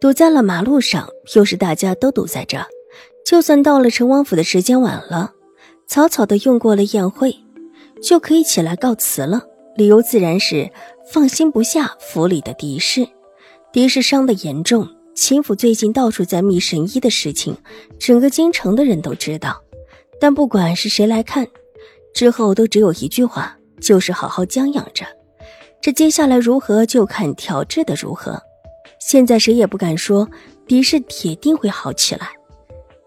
[0.00, 2.58] 堵在了马路上，又是大家都堵在这，
[3.24, 5.32] 就算到了陈王府的时间晚了，
[5.86, 7.36] 草草的用过了宴会，
[8.02, 9.44] 就可以起来告辞了。
[9.76, 10.70] 理由自然是
[11.10, 13.08] 放心不下府里的狄氏，
[13.72, 17.56] 狄氏伤得严重，秦府最近到处在觅神医的事情，
[17.98, 19.62] 整个京城的人都知道。
[20.20, 21.46] 但不管是谁来看，
[22.12, 25.06] 之后都只有一句话，就是好好将养着。
[25.80, 28.40] 这接下来如何，就看调治的如何。
[29.04, 30.28] 现在谁也不敢说
[30.66, 32.30] 狄氏铁定会好起来，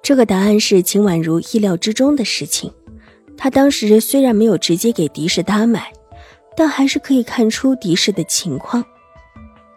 [0.03, 2.71] 这个答案是秦婉如意料之中的事情。
[3.37, 5.91] 她当时虽然没有直接给狄氏搭脉，
[6.55, 8.83] 但还是可以看出狄氏的情况。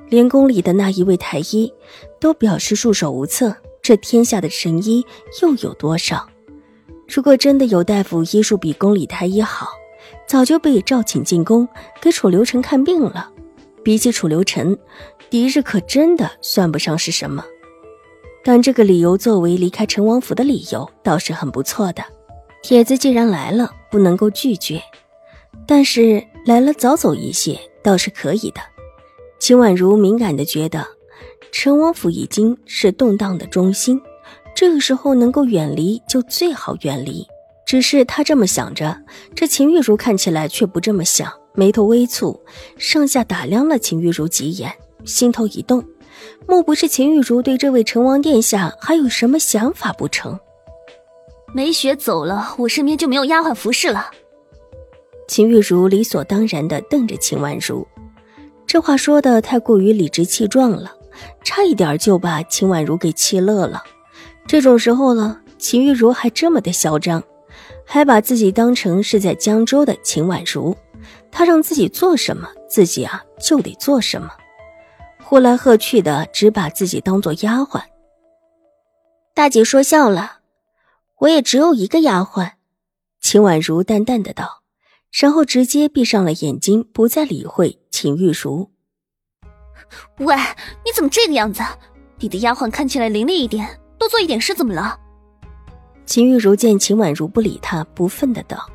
[0.08, 1.72] 连宫里的那一位太医
[2.20, 5.06] 都表示束手无策，这天下的神医
[5.40, 6.28] 又有多少？
[7.06, 9.68] 如果真的有大夫医术比宫里太医好，
[10.26, 11.66] 早就被召请进宫
[12.02, 13.32] 给楚留臣看病了。
[13.88, 14.78] 比起楚留臣。
[15.30, 17.42] 狄日可真的算不上是什么，
[18.44, 22.04] 但这个理由作为离开陈王府的理由倒是很不错的。
[22.62, 24.82] 帖子既然来了，不能够拒绝，
[25.66, 28.60] 但是来了早走一些倒是可以的。
[29.38, 30.86] 秦婉如敏感的觉得，
[31.50, 33.98] 陈王府已经是动荡的中心，
[34.54, 37.26] 这个时候能够远离就最好远离。
[37.64, 39.00] 只是他这么想着，
[39.34, 42.38] 这秦玉茹看起来却不这么想，眉头微蹙，
[42.76, 44.72] 上下打量了秦玉茹几眼。
[45.04, 45.84] 心头一动，
[46.46, 50.38] 莫不是秦玉茹对这位成王殿下还有什么想法不成？
[51.52, 54.08] 梅雪走了，我身边就没有丫鬟服侍了。
[55.26, 57.84] 秦玉茹理所当然的瞪着秦婉如，
[58.64, 60.92] 这话说的太过于理直气壮了，
[61.42, 63.82] 差一点就把秦婉如给气乐了。
[64.46, 67.20] 这种时候了，秦玉茹还这么的嚣张，
[67.84, 70.76] 还把自己当成是在江州的秦婉如，
[71.30, 74.30] 她让自己做什么，自己啊就得做什么。
[75.22, 77.82] 呼来喝去的，只把自己当做丫鬟。
[79.34, 80.38] 大姐说笑了，
[81.18, 82.52] 我也只有一个丫鬟。
[83.20, 84.62] 秦婉如淡淡的道，
[85.12, 88.70] 然后直接闭上了眼睛，不再理会秦玉茹。
[90.18, 90.34] 喂，
[90.84, 91.62] 你怎么这个样子？
[92.18, 94.98] 你的丫鬟看起来伶俐一点，多做一点事怎么了？
[96.06, 98.68] 秦玉茹见秦婉如不理她，不忿的道：“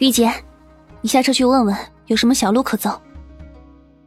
[0.00, 0.32] 玉洁，
[1.02, 2.98] 你下车去问问，有什么小路可走。”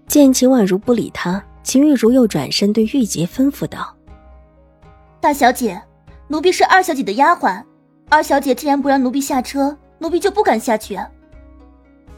[0.10, 3.96] 见秦婉如不理他，秦玉茹又转身对玉洁吩咐道
[5.22, 5.80] ：“大小姐，
[6.28, 7.64] 奴婢是二小姐的丫鬟，
[8.10, 11.00] 二小姐既然不让奴婢下车，奴婢就不敢下去。”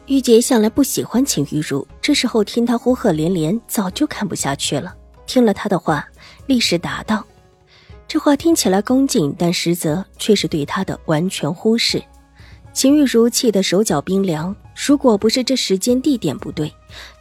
[0.07, 4.96] 玉洁向来不喜欢秦玉茹，这时候听她呼喝连连，早就看不下去了。
[5.25, 6.07] 听了她的话，
[6.47, 7.22] 立时答道
[8.07, 12.02] ：“这话听起来恭敬，但实则却是对她的完全忽视。”
[12.75, 16.72] 秦玉茹气得手脚冰凉，如果不是这时间地点不对。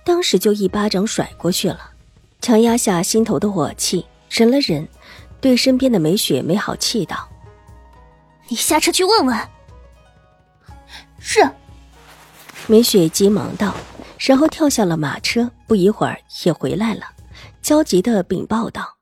[0.05, 1.93] 当时就一巴掌甩过去了，
[2.41, 4.87] 强压下心头的火气，忍了忍，
[5.41, 7.29] 对身边的梅雪没好气道
[8.51, 9.39] ：“你下车去问问。”
[11.21, 11.49] 是。
[12.67, 13.73] 梅雪急忙道，
[14.19, 17.03] 然后跳下了马车，不一会儿也回来了，
[17.63, 18.97] 焦急的禀报道：“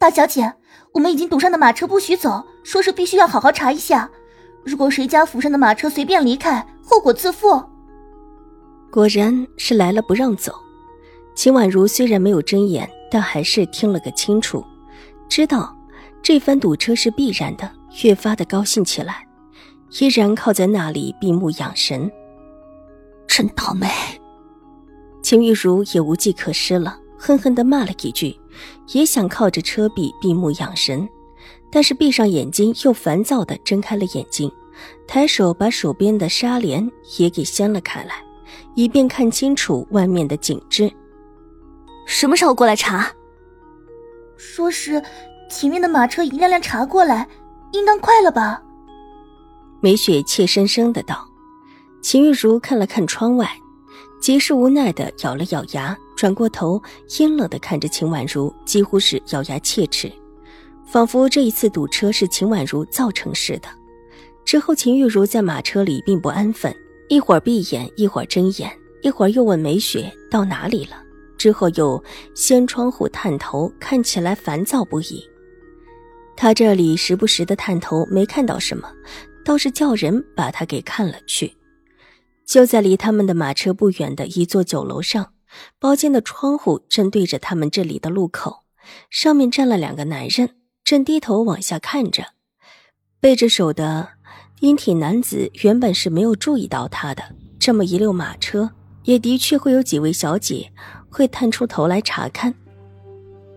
[0.00, 0.54] 大小姐，
[0.94, 4.10] 我们已经堵上的马车不许走，说是必须要好好查一下，
[4.66, 7.62] 如果谁家府上的马车随便离开，后果自负。”
[8.90, 10.52] 果然是来了不让走。
[11.36, 14.64] 秦婉如虽然没有睁眼，但还是听了个清楚，
[15.28, 15.76] 知道
[16.22, 17.70] 这番堵车是必然的，
[18.02, 19.26] 越发的高兴起来，
[20.00, 22.10] 依然靠在那里闭目养神。
[23.28, 23.86] 真倒霉！
[25.22, 28.34] 秦玉茹也无计可施了，恨恨的骂了几句，
[28.94, 31.06] 也想靠着车壁闭目养神，
[31.70, 34.50] 但是闭上眼睛又烦躁的睁开了眼睛，
[35.06, 38.14] 抬手把手边的纱帘也给掀了开来。
[38.74, 40.92] 以便看清楚外面的景致。
[42.06, 43.10] 什么时候过来查？
[44.36, 45.02] 说是
[45.50, 47.26] 前面的马车一辆辆查过来，
[47.72, 48.62] 应当快了吧？
[49.80, 51.26] 梅雪怯生生的道。
[52.02, 53.50] 秦玉茹看了看窗外，
[54.20, 56.80] 极是无奈的咬了咬牙，转过头
[57.18, 60.12] 阴冷的看着秦婉如，几乎是咬牙切齿，
[60.86, 63.68] 仿佛这一次堵车是秦婉如造成似的。
[64.44, 66.74] 之后，秦玉茹在马车里并不安分。
[67.08, 68.70] 一会儿闭眼，一会儿睁眼，
[69.02, 71.02] 一会儿又问梅雪到哪里了。
[71.36, 72.02] 之后又
[72.34, 75.22] 掀窗户探头，看起来烦躁不已。
[76.36, 78.90] 他这里时不时的探头，没看到什么，
[79.44, 81.52] 倒是叫人把他给看了去。
[82.44, 85.32] 就在离他们的马车不远的一座酒楼上，
[85.78, 88.64] 包间的窗户正对着他们这里的路口，
[89.10, 90.50] 上面站了两个男人，
[90.86, 92.28] 正低头往下看着。
[93.18, 94.10] 背着手的
[94.60, 98.70] 英挺男子原本是没有注意到他的，这么一溜马车。
[99.02, 100.72] 也的确会有几位小姐
[101.08, 102.52] 会探出头来查看。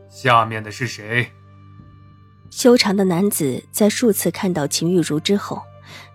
[0.08, 1.28] 下面的是谁？
[2.52, 5.62] 修长的男子在数次看到秦玉茹之后，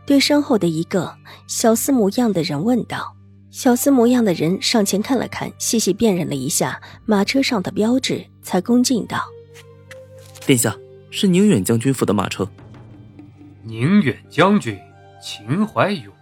[0.07, 1.17] 对身后的一个
[1.49, 3.17] 小厮模样的人问道。
[3.51, 9.21] 小厮模样的人上前看了看，细细辨认了一下马车上的标志，才恭敬道
[10.47, 10.77] ：“殿下，
[11.17, 12.51] 是宁远将军府的马车。”
[13.63, 14.77] 宁远将军
[15.23, 16.13] 秦怀勇。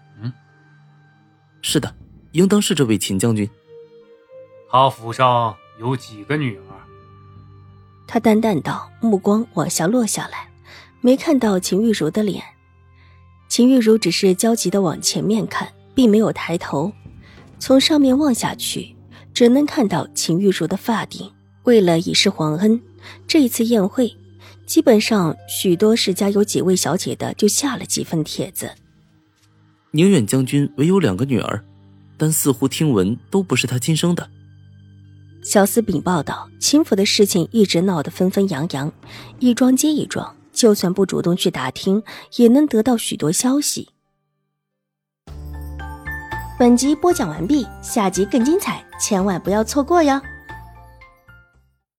[1.63, 1.95] 是的。
[2.33, 3.49] 应当是这位秦将军。
[4.71, 6.73] 他府上有几个女儿？
[8.07, 10.49] 他淡淡道，目光往下落下来，
[11.03, 12.43] 没看到秦玉茹的脸。
[13.49, 16.91] 秦玉茹只是焦急的往前面看，并没有抬头。
[17.59, 18.97] 从上面望下去，
[19.35, 21.31] 只能看到秦玉茹的发顶。
[21.65, 22.81] 为了以示皇恩，
[23.27, 24.17] 这一次宴会，
[24.67, 28.73] 基本上许多世家有几位小姐的就下了几份帖子。
[29.91, 31.65] 宁远将军唯有两个女儿。
[32.19, 34.31] 但似乎听闻都不是他亲生的。
[35.43, 38.93] 小厮禀报道：“秦府的事情一直闹得纷纷扬扬，
[39.41, 42.05] 一桩接一桩，就算不主动去打听，
[42.37, 43.89] 也能得到许多消息。”
[46.57, 50.23] 本集播讲完毕，下集更精彩，千万不要错过哟！